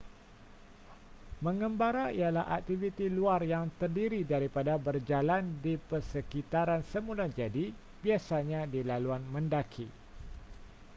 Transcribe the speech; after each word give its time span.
mengembara 1.45 2.05
ialah 2.19 2.45
aktiviti 2.57 3.05
luar 3.17 3.41
yang 3.53 3.65
terdiri 3.79 4.21
daripada 4.33 4.73
berjalan 4.85 5.43
di 5.65 5.73
persekitaran 5.89 6.81
semulajadi 6.93 7.65
biasanya 8.03 8.61
di 8.73 8.79
laluan 8.89 9.21
mendaki 9.33 9.85